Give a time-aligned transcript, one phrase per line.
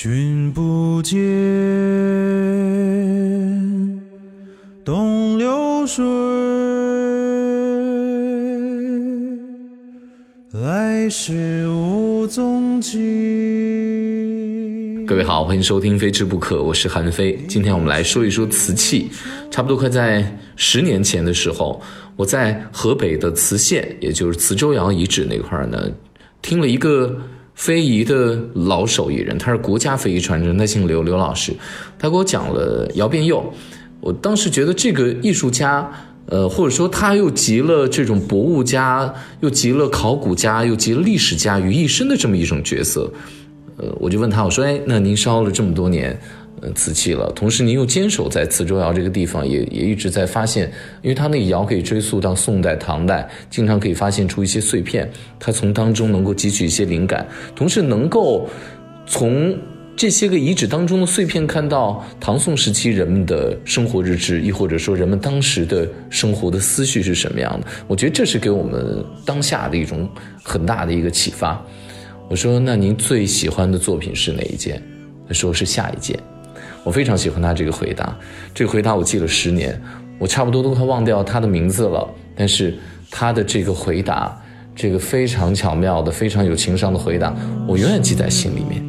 [0.00, 1.18] 君不见，
[4.84, 6.04] 东流水，
[10.52, 12.94] 来时无踪迹。
[15.04, 17.36] 各位好，欢迎收听《非吃不可》，我是韩非。
[17.48, 19.10] 今天我们来说一说瓷器。
[19.50, 21.82] 差不多快在十年前的时候，
[22.14, 25.90] 我在河北的磁县，也就是磁州窑遗址那块儿呢，
[26.40, 27.20] 听了一个。
[27.58, 31.52] 非遗的老手艺人，他是国家非遗传承，他姓刘，刘老师，
[31.98, 33.52] 他给我讲了窑变釉。
[33.98, 35.90] 我当时觉得这个艺术家，
[36.26, 43.12] 呃，或者说他又集了这种博物家，又集了考古家，又集了历史家于一身的这么一种角色。
[43.76, 46.16] 呃，我就问他，我说，哎，那您烧了这么多年。
[46.60, 47.30] 呃，瓷器了。
[47.32, 50.70] 同时，您又坚守在磁州窑这个地方，也也一直在发现，
[51.02, 58.48] 因为它那个窑可以追溯到宋代、唐代，经常可以发现出一些碎片，它从当中能够汲取一些灵感，同时能够
[59.06, 59.56] 从
[59.96, 67.66] 这些个遗址当中的碎片看到唐宋时期人们的生活日志，亦或者说人们当时的生活的思绪是什么样的。
[67.88, 70.08] 我觉得这是给我们当下的一种
[70.42, 71.60] 很大的一个启发。
[72.28, 74.80] 我说，那您最喜欢的作品是哪一件？
[75.26, 76.18] 他说是下一件。
[76.84, 78.16] 我非常喜欢他这个回答，
[78.54, 79.80] 这个回答我记了十年，
[80.18, 82.08] 我差不多都快忘掉他的名字了。
[82.34, 82.74] 但是
[83.10, 84.40] 他的这个回答，
[84.74, 87.34] 这个非常巧妙的、非常有情商的回答，
[87.66, 88.82] 我永远记在心里面。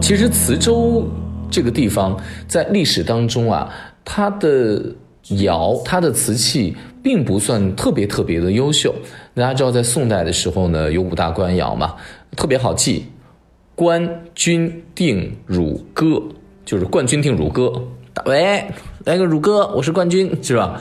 [0.00, 1.06] 其实磁州
[1.50, 3.68] 这个地方在历史当中啊，
[4.04, 4.82] 它的
[5.40, 8.94] 窑、它的瓷器并不算特别特别的优秀。
[9.34, 11.94] 大家知道，在宋代的时候呢，有五大官窑嘛，
[12.36, 13.04] 特别好记。
[13.80, 16.22] 冠军定汝歌，
[16.66, 17.72] 就是冠军定汝歌。
[18.26, 18.62] 喂，
[19.06, 20.78] 来个汝歌，我是冠军，是吧？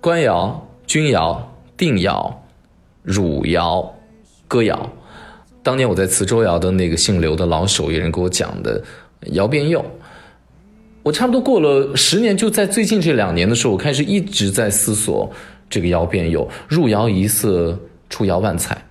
[0.00, 2.42] 官窑、钧窑、定窑、
[3.02, 3.94] 汝窑、
[4.48, 4.90] 哥窑。
[5.62, 8.82] 当年我在磁州窑的那个姓刘的老手艺人给我讲的
[9.32, 9.84] 窑变釉，
[11.02, 15.30] 我差不多过了十年，就在最近这两年的时候，我开始一直在思索
[15.68, 16.48] 这个窑变釉。
[16.68, 18.82] 入窑一色，出窑万彩。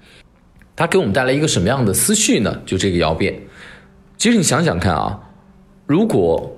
[0.76, 2.62] 它给我们带来一个什么样的思绪呢？
[2.66, 3.40] 就这个窑变，
[4.18, 5.20] 其实你想想看啊，
[5.86, 6.58] 如果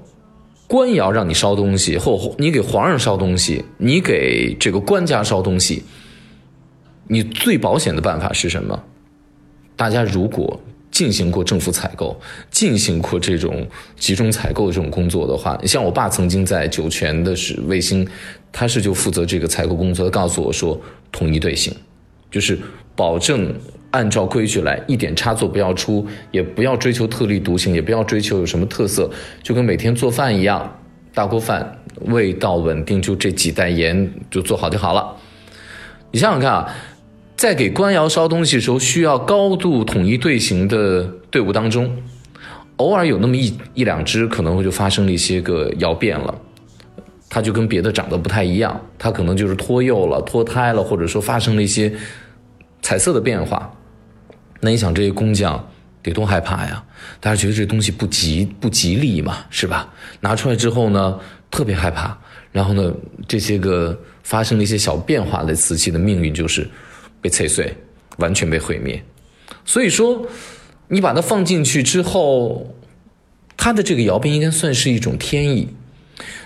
[0.68, 5.84] 官窑让你烧东西，或你给皇上烧东西，你给这个官家烧东西，
[7.08, 8.82] 你最保险的办法是什么？
[9.76, 10.58] 大家如果
[10.90, 12.18] 进行过政府采购，
[12.50, 18.08] 进行过这种集中采购的这种工作的话，像我爸曾经在酒泉的是卫星，
[18.52, 20.80] 他是就负责这个采购工作，他告诉我说，
[21.12, 21.76] 统一队形，
[22.32, 22.58] 就是
[22.96, 23.54] 保证。
[23.96, 29.10] 按照规矩来，一点差错不要出，也不要追求特立独行，也不要追求有什么特色，
[29.42, 30.78] 就跟每天做饭一样，
[31.14, 35.16] 大锅饭味道稳定，就这几袋盐就做好就好了。
[36.12, 36.76] 你想想看啊，
[37.38, 41.90] 在给官窑烧东西的时候，需要高度统一队形的队伍当中，
[42.76, 46.36] 偶尔有那么一一两只可能会就发生了一些个窑变了，
[47.30, 51.94] 它就跟别的长得不太一样，它可能就是脱釉了、脱胎了，或者说发生了一些
[52.82, 53.74] 彩色的变化。
[54.66, 55.64] 那你想这些工匠
[56.02, 56.84] 得多害怕呀？
[57.20, 59.94] 大家觉得这东西不吉不吉利嘛，是吧？
[60.22, 61.20] 拿出来之后呢，
[61.52, 62.18] 特别害怕。
[62.52, 62.92] 然后呢，
[63.28, 66.68] 这些个发生了一些小变化的瓷器的命运就是
[67.22, 67.78] 被碎碎，
[68.18, 69.00] 完全被毁灭。
[69.66, 70.26] 所以说，
[70.88, 72.74] 你把它放进去之后，
[73.56, 75.68] 它的这个窑变应该算是一种天意。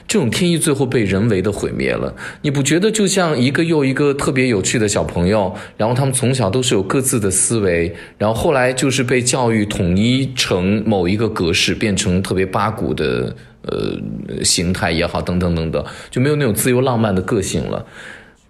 [0.07, 17.86] 这种天意最后被人为的毁灭了，你不觉得就像一个又一个特别有趣的小朋友，然后他们从小都是有各自的思维，然后后来就是被教育统一成某一个格式，变成特别八股的呃形态也好，等等等等，就没有那种自由浪漫的个性了。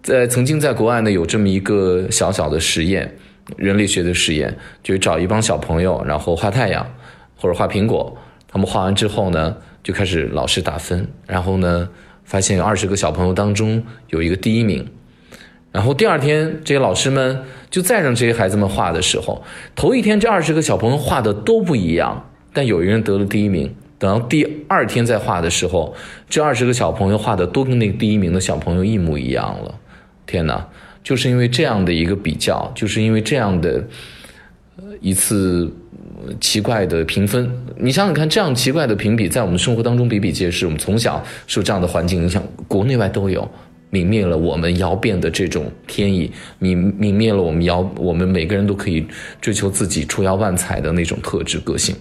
[0.02, 3.14] 在曾经在国外呢，有这么一个小小的实验，
[3.58, 6.90] 人类学的实验，就是找一帮小朋友，然后画太阳
[7.36, 8.16] 或者画苹果，
[8.48, 9.54] 他们画完之后呢。
[9.82, 11.88] 就开始老师打分，然后呢，
[12.24, 14.86] 发现有二十个小朋友当中有一个第一名，
[15.72, 19.42] 然后第二天这些老师们就再让这些孩子们画的时候，
[19.74, 23.74] 头一天这二十个小朋友画的都不一样，但有一个人得了第一名。
[23.98, 25.94] 等到第二天再画的时候，
[26.28, 29.74] 这二十个小朋友画的都跟那个第一名的小朋友一模一样了。
[30.26, 30.68] 天哪！
[31.02, 33.84] 就是因为这样的一个比较，就是因为这样的
[35.00, 35.72] 一次。
[36.40, 40.66] 奇怪的评分，你想想看，这样奇怪的评比在我们生活当中比比皆是。
[40.66, 43.48] 我们从小受这样的环境影响，国内外都有，
[43.90, 46.30] 泯灭了我们窑变的这种天意，
[46.60, 49.06] 泯泯灭了我们窑，我们每个人都可以
[49.40, 51.94] 追求自己出窑万彩的那种特质个性。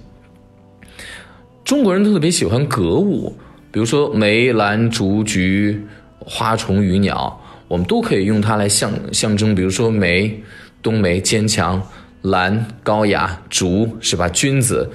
[1.63, 3.35] 中国人特别喜欢格物，
[3.71, 5.79] 比如说梅、兰、竹、菊、
[6.19, 9.53] 花、虫、鱼、鸟，我们都可以用它来象象征。
[9.53, 10.41] 比如说梅，
[10.81, 11.81] 冬梅坚强。
[12.21, 14.27] 兰、高雅、竹是吧？
[14.29, 14.89] 君子，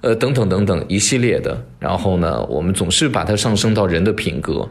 [0.00, 1.64] 呃，等等等等一系列的。
[1.78, 4.68] 然后呢，我们总是把它上升到人的品格。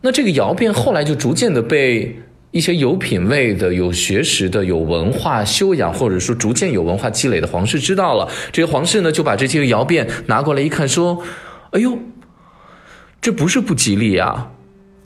[0.00, 2.20] 那这个窑变后来就逐渐的被
[2.52, 8.28] 一些有品位的、有学识的、有文化修养，或者说逐渐有文化积累的皇室知道了。
[8.52, 11.22] 这些皇室呢，就把这些个窑变拿过来一看，说
[11.72, 11.98] ：“哎呦，
[13.20, 14.52] 这不是不吉利啊，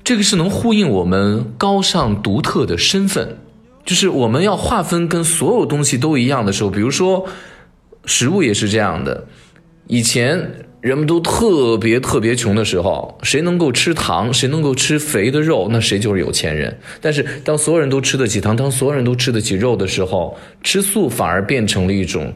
[0.05, 3.39] 这个是能呼应我们高尚独特的身份。
[3.85, 7.27] 就是我们要划分跟所有东西都一样的时候，比如说
[8.05, 9.27] 食物也是这样的。
[9.87, 10.51] 以前。”
[10.83, 16.77] 人们都特别特别穷的时候，谁能够吃糖，谁能够吃肥的肉，那谁就是有钱人。
[17.01, 22.35] 但是当所有人都吃得起糖，当所有人都吃得起肉的时候，吃素反而变成了一种，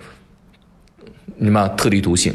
[1.37, 2.33] 你妈特立独行，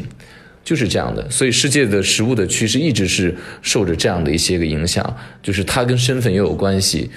[0.62, 1.30] 就是这样的。
[1.30, 7.10] 所以世界的食物的趋势一直是受着这样的一些个影响，就是它跟身份也有关系。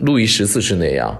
[0.00, 1.16] 路易十四是那样，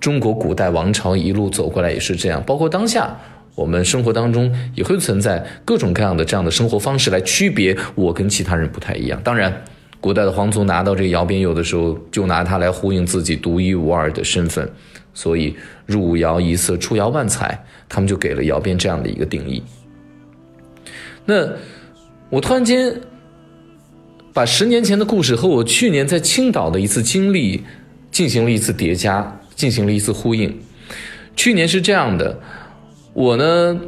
[0.00, 3.16] 中国古代王朝一路走过来也是这样，包括当下。
[3.56, 9.20] 我们生活当中也会存在各种各样的这样的生活方式来区别我跟其他人不太一样。
[9.22, 9.52] 当然，
[10.00, 14.66] 古代的皇族拿到这个窑边有的时候，就拿它来呼应自己独一无二的身份，
[15.12, 15.54] 所以
[15.84, 19.62] 入窑一色，出窑万彩，他们就给了窑边这样的一个定义。
[21.26, 21.46] 那
[22.30, 22.98] 我突然间
[24.32, 27.62] 把十年前的故事和我去年在青岛的一次经历
[28.10, 30.58] 进行了一次叠加，进行了一次呼应。
[31.36, 32.40] 去年是这样的。
[33.12, 33.78] 我呢，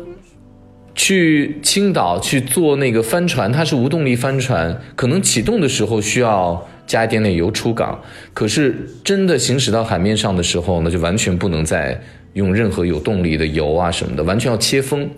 [0.94, 7.98] 去青岛去做那个帆船，它是无动力帆船，可能启动的时候需要加一点点油出港，
[8.34, 11.98] 可是真的行驶到海面上的时候呢，就完全不能再
[12.34, 15.08] 用任何有动力的油啊什么的，完全要切风。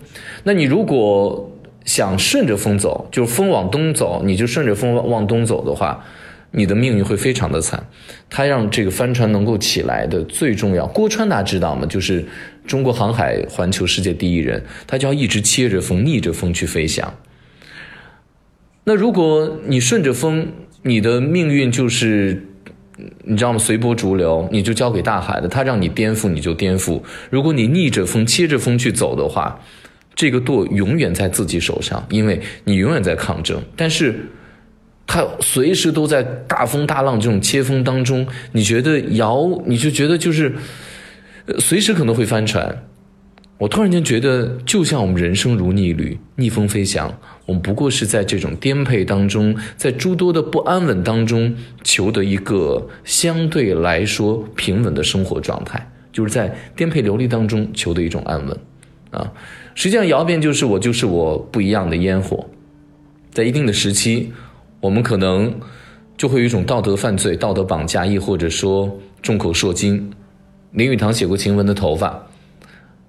[0.45, 1.51] 那你如果
[1.83, 6.05] 想顺着风走，就是风往东走，你就顺着风往东走的话。
[6.57, 7.85] 你的命运会非常的惨，
[8.29, 10.87] 他让这个帆船能够起来的最重要。
[10.87, 11.85] 郭川大家知道吗？
[11.85, 12.23] 就是
[12.65, 17.13] 中国航海环球世界第一人，他就要一直切着风、逆着风去飞翔。
[18.85, 20.47] 那如果你顺着风，
[20.83, 22.41] 你的命运就是
[23.25, 23.59] 你知道吗？
[23.59, 25.49] 随波逐流，你就交给大海了。
[25.49, 27.01] 他让你颠覆，你就颠覆。
[27.29, 29.59] 如果你逆着风、切着风去走的话，
[30.15, 33.61] 这个舵永远在自己手上，因为你永远在抗争。
[33.75, 34.15] 但是。
[35.07, 40.53] 它随时都在大风大浪这种切风当中，你觉得摇，你就觉得就是，
[41.59, 42.83] 随时可能会翻船。
[43.57, 58.57] 我突然间觉得，就像我们人生如逆旅，逆风飞翔，我们不过是在这种颠沛当中，在诸多的不安稳当中，求得一个相对来说平稳的生活状态，就是在颠沛流离当中求得一种安稳。
[59.11, 59.31] 啊，
[59.75, 62.49] 实际上窑变就是我，就是我不一样的烟火，
[63.31, 64.33] 在一定的时期。
[64.85, 65.51] 我们可能
[66.15, 70.11] 就会有一种道德犯罪、道德绑架，亦或者说众口铄金。
[70.73, 72.27] 林语堂写过晴雯的头发，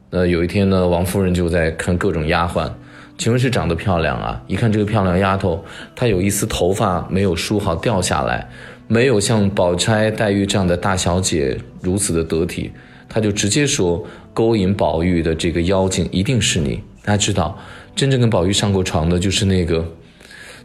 [0.08, 2.70] 那有一天呢，王夫人就在看各种丫鬟，
[3.18, 5.62] 晴雯是长得漂亮啊，一看这个漂亮丫头，
[5.94, 8.48] 她有一丝头发没有梳好掉下来，
[8.88, 12.72] 没有像宝钗、黛玉这样的大小姐如此的得体，
[13.06, 14.02] 她就直接说
[14.32, 16.82] 勾引宝玉的这个妖精一定是你。
[17.04, 17.58] 大家知道，
[17.94, 19.86] 真正跟宝玉上过床的就是那个。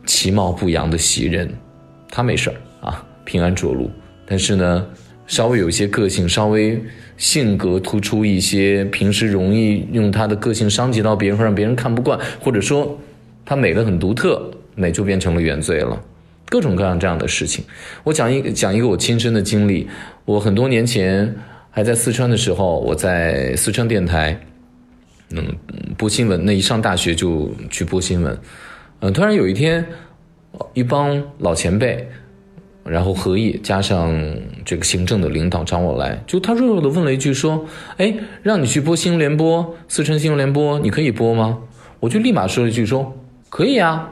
[0.05, 1.49] 其貌不扬的袭人，
[2.09, 3.89] 她没事儿啊，平安着陆。
[4.25, 4.85] 但是呢，
[5.27, 6.81] 稍微有一些个性，稍微
[7.17, 12.97] 性格突出一些，平时容易用她的个性伤及到别人，会让别人看不惯，或者说
[13.45, 16.01] 她美的很独特，美就变成了原罪了。
[16.49, 17.63] 各种各样这样的事情，
[18.03, 19.87] 我讲一讲一个我亲身的经历。
[20.25, 21.33] 我很多年前
[21.69, 24.37] 还在四川的时候，我在四川电台，
[25.29, 25.45] 嗯，
[25.97, 26.43] 播新闻。
[26.45, 28.37] 那一上大学就去播新闻。
[29.01, 29.85] 嗯，突然有一天，
[30.73, 32.07] 一帮老前辈，
[32.85, 34.15] 然后何毅加上
[34.63, 37.65] 这个行政的领导找我来，就他弱弱的问了一句说
[37.97, 41.59] ：“哎，让你去播新闻联播，四川新闻联播，你可以播吗？”
[41.99, 43.11] 我就立马说了一句说
[43.49, 44.11] ：“可以啊。”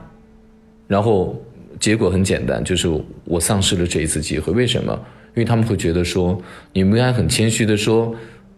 [0.87, 1.39] 然后
[1.79, 2.89] 结果很简单，就是
[3.25, 4.51] 我丧失了这一次机会。
[4.53, 4.93] 为什么？
[5.35, 6.41] 因为他们会觉得说，
[6.73, 8.13] 你们应该很谦虚的说：“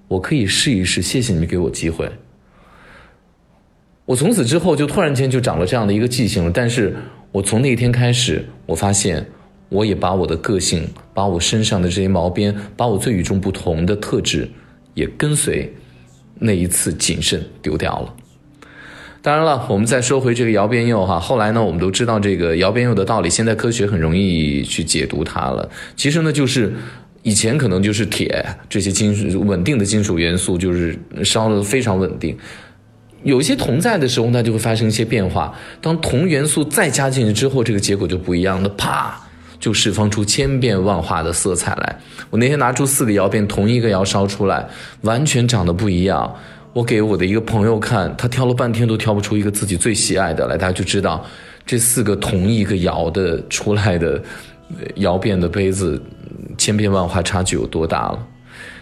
[0.08, 2.10] 我可以试一试，谢谢你们给我机会。”
[4.12, 6.94] 我从此之后就突然间就长了这样的一个记性了，但是
[7.32, 9.26] 我从那天开始，我发现
[9.70, 14.50] 我也把我的个性，把我身上的这些毛边，把我最与众不同的特质，
[14.96, 15.74] 也跟随
[16.40, 18.14] 那一次谨慎丢掉了。
[19.22, 25.70] 当然了，我们再说回这个窑边釉哈，后来呢，我们都知道这个窑边釉的道理，现在科学很容易去解读它了。
[25.96, 26.74] 其实呢，就是
[27.24, 32.38] 以前可能就是铁这些金属稳定的金属元素，就是烧的非常稳定。
[33.24, 35.54] 有一些铜在的时候，它就会发生一些变化。
[35.80, 38.70] 当铜元素再加进去之后，这个结果就不一样了。
[38.70, 39.20] 啪，
[39.60, 42.00] 就释放出千变万化的色彩来。
[42.30, 44.68] 我那天拿出四个窑变，同一个窑烧出来，
[45.02, 46.34] 完全长得不一样。
[46.74, 51.24] 我给我的一个朋友看，他挑了半天都挑不出一个自己最喜爱的来，大家就知道
[51.66, 54.22] 这四个同一个窑的出来的
[54.96, 56.02] 窑变的杯子，
[56.58, 58.28] 千变万化差距有多大了。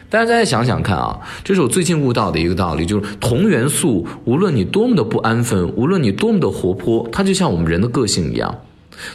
[0.10, 8.64] 大家再想想看啊，这是我最近悟到的一个道理，就是同元素，无论你多么的不安分，无论你多么的活泼，它就像我们人的个性一样，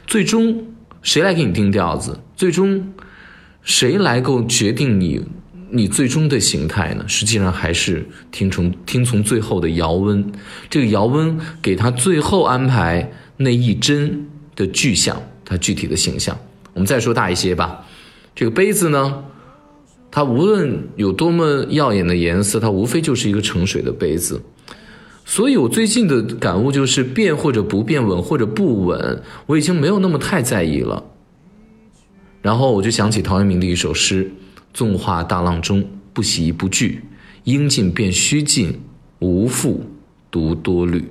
[0.06, 0.64] 最终
[1.02, 2.20] 谁来给你定调子？
[2.36, 2.92] 最终
[3.62, 5.20] 谁来够决定你
[5.70, 7.04] 你最终的形态呢？
[7.08, 10.24] 实际上还是听从听从最后的窑温，
[10.70, 16.38] 这个窑温给他最后安排那一针的具象，它具体的形象。
[16.72, 17.84] 我们再说大一些吧，
[18.36, 19.24] 这个杯子呢？
[20.14, 24.40] 它无论有多么耀眼的颜色，它无非就是一个盛水的杯子。
[25.24, 31.02] 所以我最近的感悟就是变或者不变，稳或者不稳，我已经没有那么太在意了。
[32.42, 34.30] 然后我就想起陶渊明的一首诗
[34.72, 37.02] ：“纵画大浪中，不喜不惧，
[37.42, 38.78] 应尽便须尽，
[39.18, 39.82] 无复
[40.30, 41.04] 独多虑。”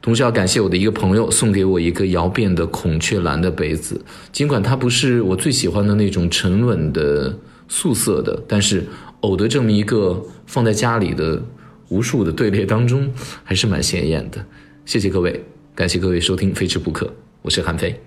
[0.00, 4.00] 同时要感谢我的一个朋友送给我一个窑变的孔雀蓝的杯子，
[4.30, 7.36] 尽管它不是我最喜欢的那种沉稳的。
[7.72, 8.86] 素色的但是
[9.20, 11.42] 偶的这么一个放在家里的
[11.88, 13.10] 无数的队列当中
[13.42, 14.44] 还是蛮显眼的。
[14.84, 15.42] 谢谢各位
[15.74, 17.10] 感谢各位收听非吃不可
[17.40, 17.98] 我是韩非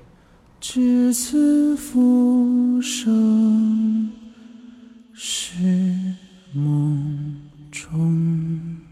[0.61, 4.11] 只此浮生
[5.15, 5.55] 是
[6.53, 7.41] 梦
[7.71, 8.84] 中。